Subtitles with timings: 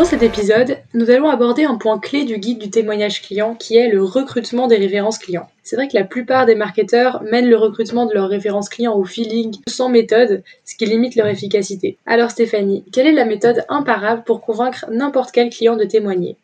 [0.00, 3.76] Dans cet épisode, nous allons aborder un point clé du guide du témoignage client qui
[3.76, 5.46] est le recrutement des références clients.
[5.62, 9.04] C'est vrai que la plupart des marketeurs mènent le recrutement de leurs références clients au
[9.04, 11.98] feeling, sans méthode, ce qui limite leur efficacité.
[12.06, 16.38] Alors Stéphanie, quelle est la méthode imparable pour convaincre n'importe quel client de témoigner?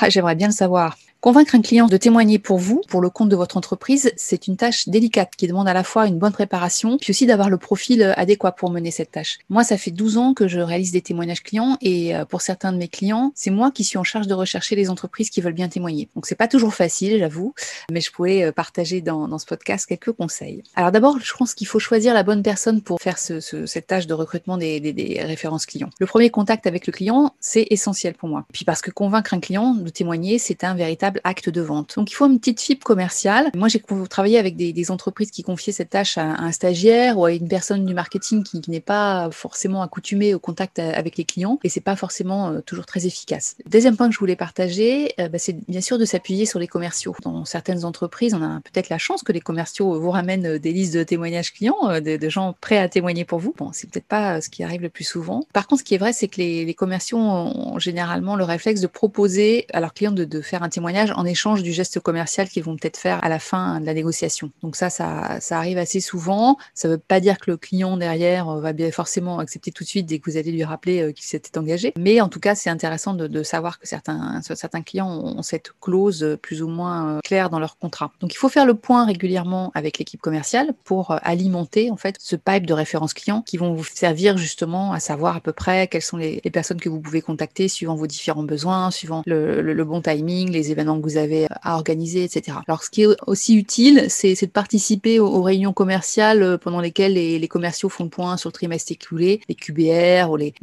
[0.00, 0.98] Ah, J'aimerais bien le savoir.
[1.24, 4.58] Convaincre un client de témoigner pour vous, pour le compte de votre entreprise, c'est une
[4.58, 8.02] tâche délicate qui demande à la fois une bonne préparation, puis aussi d'avoir le profil
[8.02, 9.38] euh, adéquat pour mener cette tâche.
[9.48, 12.72] Moi, ça fait 12 ans que je réalise des témoignages clients et euh, pour certains
[12.72, 15.54] de mes clients, c'est moi qui suis en charge de rechercher les entreprises qui veulent
[15.54, 16.10] bien témoigner.
[16.14, 17.54] Donc, c'est pas toujours facile, j'avoue,
[17.90, 20.62] mais je pourrais euh, partager dans, dans, ce podcast quelques conseils.
[20.76, 23.86] Alors d'abord, je pense qu'il faut choisir la bonne personne pour faire ce, ce, cette
[23.86, 25.88] tâche de recrutement des, des, des références clients.
[25.98, 28.44] Le premier contact avec le client, c'est essentiel pour moi.
[28.52, 31.94] Puis parce que convaincre un client de témoigner, c'est un véritable acte de vente.
[31.96, 33.50] Donc il faut une petite fibre commerciale.
[33.54, 37.32] Moi, j'ai travaillé avec des, entreprises qui confiaient cette tâche à, un stagiaire ou à
[37.32, 41.68] une personne du marketing qui, n'est pas forcément accoutumée au contact avec les clients et
[41.68, 43.56] c'est pas forcément euh, toujours très efficace.
[43.66, 46.66] Deuxième point que je voulais partager, euh, bah, c'est bien sûr de s'appuyer sur les
[46.66, 47.14] commerciaux.
[47.22, 50.94] Dans certaines entreprises, on a peut-être la chance que les commerciaux vous ramènent des listes
[50.94, 53.54] de témoignages clients, euh, de, gens prêts à témoigner pour vous.
[53.56, 55.44] Bon, c'est peut-être pas ce qui arrive le plus souvent.
[55.52, 58.88] Par contre, ce qui est vrai, c'est que les, commerciaux ont généralement le réflexe de
[58.88, 62.76] proposer à leurs clients de faire un témoignage en échange du geste commercial qu'ils vont
[62.76, 64.50] peut-être faire à la fin de la négociation.
[64.62, 66.56] Donc ça, ça, ça arrive assez souvent.
[66.74, 69.88] Ça ne veut pas dire que le client derrière va bien forcément accepter tout de
[69.88, 71.92] suite dès que vous allez lui rappeler euh, qu'il s'était engagé.
[71.98, 75.72] Mais en tout cas, c'est intéressant de, de, savoir que certains, certains clients ont cette
[75.80, 78.12] clause plus ou moins euh, claire dans leur contrat.
[78.20, 82.16] Donc il faut faire le point régulièrement avec l'équipe commerciale pour euh, alimenter en fait
[82.18, 85.88] ce pipe de référence client qui vont vous servir justement à savoir à peu près
[85.88, 89.84] quelles sont les, personnes que vous pouvez contacter suivant vos différents besoins, suivant le, le
[89.84, 92.58] bon timing, les événements que vous avez à organiser, etc.
[92.66, 97.14] Alors, ce qui est aussi utile, c'est de participer aux, réunions commerciales euh, pendant lesquelles
[97.14, 100.54] les, commerciaux font le point sur le trimestre écoulé, les QBR ou les,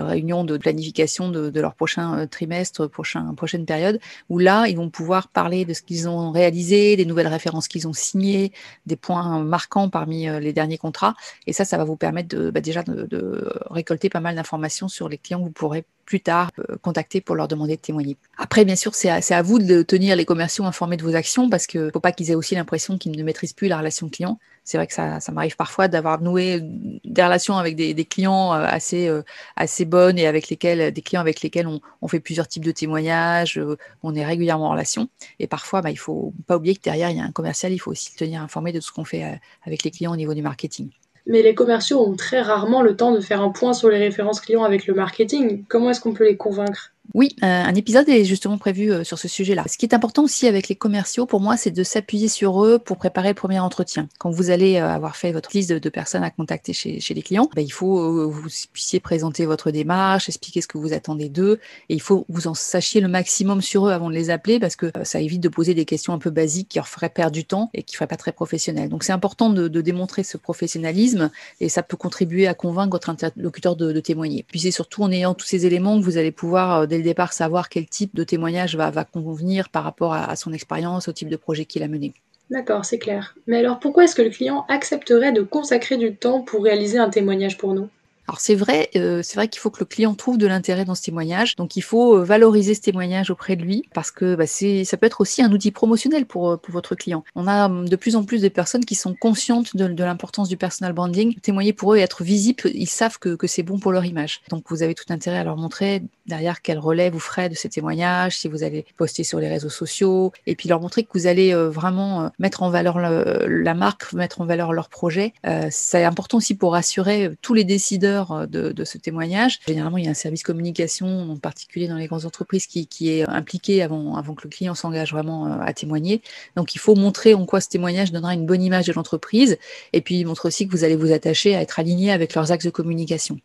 [0.00, 4.90] réunions de planification de, leur prochain euh, trimestre, prochain, prochaine période, où là, ils vont
[4.90, 8.52] pouvoir parler de ce qu'ils ont réalisé, des nouvelles références qu'ils ont signées,
[8.86, 11.14] des points marquants parmi euh, les derniers contrats.
[11.46, 14.88] Et ça, ça va vous permettre de, bah, déjà de, de récolter pas mal d'informations
[14.88, 18.16] sur les clients que vous pourrez plus tard euh, contacter pour leur demander de témoigner.
[18.38, 21.66] Après, bien sûr, c'est à, vous de tenir les commerciaux informés de vos actions parce
[21.66, 24.38] qu'il ne faut pas qu'ils aient aussi l'impression qu'ils ne maîtrisent plus la relation client.
[24.64, 26.60] C'est vrai que ça, m'arrive parfois d'avoir noué
[27.04, 29.22] des relations avec des, clients euh, assez, euh,
[29.56, 32.72] assez bonnes et avec lesquels, des clients avec lesquels on, on fait plusieurs types de
[32.72, 33.60] témoignages,
[34.02, 35.10] on est régulièrement en relation.
[35.40, 37.70] Et parfois, bah, il ne faut pas oublier que derrière, il y a un commercial,
[37.70, 40.16] il faut aussi le tenir informé de tout ce qu'on fait avec les clients au
[40.16, 40.88] niveau du marketing
[41.28, 44.40] mais les commerciaux ont très rarement le temps de faire un point sur les références
[44.40, 45.64] clients avec le marketing.
[45.68, 46.92] Comment est-ce qu'on peut les convaincre?
[47.14, 49.64] Oui, euh, un épisode est justement prévu euh, sur ce sujet-là.
[49.66, 52.78] Ce qui est important aussi avec les commerciaux, pour moi, c'est de s'appuyer sur eux
[52.78, 54.08] pour préparer le premier entretien.
[54.18, 57.48] Quand vous allez euh, avoir fait votre liste de, personnes à contacter chez, les clients,
[57.56, 61.60] ben, il faut que vous puissiez présenter votre démarche, expliquer ce que vous attendez d'eux,
[61.88, 64.60] et il faut que vous en sachiez le maximum sur eux avant de les appeler,
[64.60, 67.32] parce que ça évite de poser des questions un peu basiques qui leur feraient perdre
[67.32, 68.90] du temps et qui ne feraient pas très professionnel.
[68.90, 71.30] Donc c'est important de, de, démontrer ce professionnalisme,
[71.60, 74.44] et ça peut contribuer à convaincre votre interlocuteur de, de témoigner.
[74.46, 77.68] Puis c'est surtout en ayant tous ces éléments que vous allez pouvoir le départ savoir
[77.68, 81.28] quel type de témoignage va, va convenir par rapport à, à son expérience, au type
[81.28, 82.12] de projet qu'il a mené.
[82.50, 83.34] D'accord, c'est clair.
[83.46, 87.10] Mais alors pourquoi est-ce que le client accepterait de consacrer du temps pour réaliser un
[87.10, 87.88] témoignage pour nous?
[88.28, 90.94] Alors c'est vrai, euh, c'est vrai qu'il faut que le client trouve de l'intérêt dans
[90.94, 91.56] ce témoignage.
[91.56, 94.98] Donc il faut euh, valoriser ce témoignage auprès de lui parce que bah, c'est, ça
[94.98, 97.24] peut être aussi un outil promotionnel pour, euh, pour votre client.
[97.34, 100.50] On a hum, de plus en plus de personnes qui sont conscientes de, de l'importance
[100.50, 101.36] du personal branding.
[101.40, 104.42] Témoigner pour eux et être visible, ils savent que, que c'est bon pour leur image.
[104.50, 107.68] Donc vous avez tout intérêt à leur montrer derrière quel relais vous ferez de ces
[107.68, 111.26] témoignages, si vous allez poster sur les réseaux sociaux, et puis leur montrer que vous
[111.26, 115.32] allez vraiment mettre en valeur le, la marque, mettre en valeur leur projet.
[115.46, 119.58] Euh, c'est important aussi pour rassurer tous les décideurs euh, de, de, ce témoignage.
[119.66, 123.10] Généralement, il y a un service communication, en particulier dans les grandes entreprises, qui, qui
[123.10, 126.22] est impliqué avant, avant que le client s'engage vraiment euh, à témoigner.
[126.56, 129.58] Donc, il faut montrer en quoi ce témoignage donnera une bonne image de l'entreprise,
[129.92, 132.66] et puis il aussi que vous allez vous attacher à être aligné avec leurs axes
[132.66, 133.40] de communication.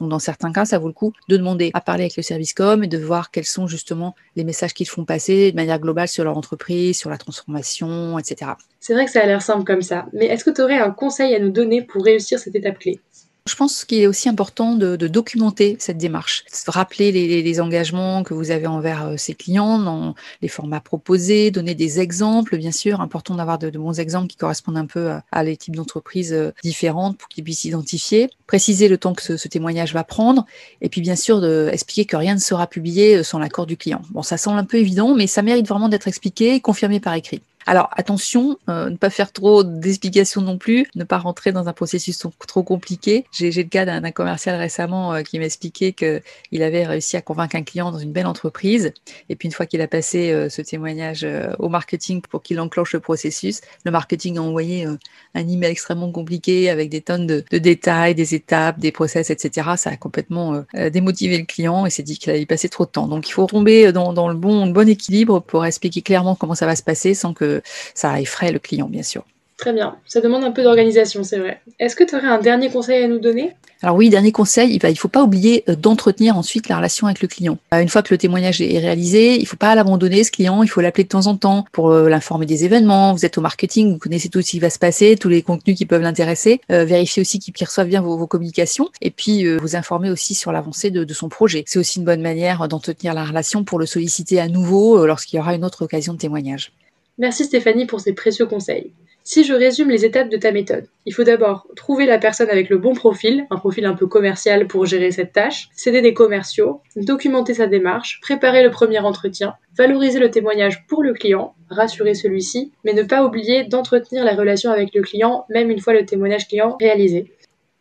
[0.00, 2.54] Donc, dans certains cas, ça vaut le coup de demander à parler avec le service
[2.54, 6.08] com et de voir quels sont justement les messages qu'ils font passer de manière globale
[6.08, 8.52] sur leur entreprise, sur la transformation, etc.
[8.80, 10.90] C'est vrai que ça a l'air simple comme ça, mais est-ce que tu aurais un
[10.90, 13.00] conseil à nous donner pour réussir cette étape clé?
[13.48, 18.50] Je pense qu'il est aussi important de, documenter cette démarche, rappeler les, engagements que vous
[18.50, 23.34] avez envers euh, ces clients dans les formats proposés, donner des exemples, bien sûr, important
[23.34, 27.28] d'avoir de, bons exemples qui correspondent un peu à, les types d'entreprises euh, différentes pour
[27.28, 30.44] qu'ils puissent s'identifier, préciser le temps que ce, ce, témoignage va prendre,
[30.82, 33.76] et puis bien sûr de expliquer que rien ne sera publié euh, sans l'accord du
[33.76, 34.02] client.
[34.10, 37.14] Bon, ça semble un peu évident, mais ça mérite vraiment d'être expliqué et confirmé par
[37.14, 37.40] écrit.
[37.68, 42.16] Alors attention, ne pas faire trop d'explications non plus, ne pas rentrer dans un processus
[42.46, 43.26] trop compliqué.
[43.30, 47.92] J'ai le cas d'un commercial récemment qui m'expliquait qu'il avait réussi à convaincre un client
[47.92, 48.94] dans une belle entreprise.
[49.28, 51.26] Et puis une fois qu'il a passé ce témoignage
[51.58, 54.86] au marketing pour qu'il enclenche le processus, le marketing a envoyé
[55.34, 59.72] un email extrêmement compliqué avec des tonnes de, détails, des étapes, des process, etc.
[59.76, 62.90] Ça a complètement démotivé le client et s'est dit qu'il allait y passer trop de
[62.90, 63.08] temps.
[63.08, 66.82] Donc il faut tomber dans, le bon équilibre pour expliquer clairement comment ça va se
[66.82, 67.57] passer sans que
[67.94, 69.24] ça effraie le client, bien sûr.
[69.58, 69.96] Très bien.
[70.06, 71.60] Ça demande un peu d'organisation, c'est vrai.
[71.80, 73.56] Est-ce que tu aurais un dernier conseil à nous donner?
[73.82, 77.20] Alors oui, dernier conseil, il ne faut pas oublier euh, d'entretenir ensuite la relation avec
[77.22, 77.58] le client.
[77.74, 80.62] Euh, une fois que le témoignage est réalisé, il ne faut pas l'abandonner, ce client,
[80.62, 83.12] il faut l'appeler de temps en temps pour euh, l'informer des événements.
[83.12, 85.76] Vous êtes au marketing, vous connaissez tout ce qui va se passer, tous les contenus
[85.76, 86.60] qui peuvent l'intéresser.
[86.68, 91.02] vérifiez aussi qu'il reçoive bien vos, communications et puis vous informer aussi sur l'avancée de,
[91.02, 91.64] de, son projet.
[91.66, 95.40] C'est aussi une bonne manière d'entretenir la relation pour le solliciter à nouveau lorsqu'il y
[95.40, 96.72] aura une autre occasion de témoignage.
[97.18, 98.92] Merci Stéphanie pour ces précieux conseils.
[99.24, 102.70] Si je résume les étapes de ta méthode, il faut d'abord trouver la personne avec
[102.70, 106.80] le bon profil, un profil un peu commercial pour gérer cette tâche, céder des commerciaux,
[106.96, 112.72] documenter sa démarche, préparer le premier entretien, valoriser le témoignage pour le client, rassurer celui-ci,
[112.84, 116.46] mais ne pas oublier d'entretenir la relation avec le client même une fois le témoignage
[116.46, 117.32] client réalisé.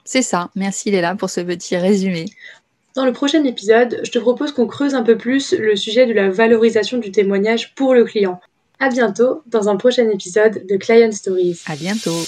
[0.04, 2.26] C'est ça, merci Léla pour ce petit résumé.
[2.98, 6.14] Dans le prochain épisode, je te propose qu'on creuse un peu plus le sujet de
[6.14, 8.42] la valorisation du témoignage pour le client.
[8.80, 11.62] À bientôt dans un prochain épisode de Client Stories.
[11.66, 12.20] À bientôt.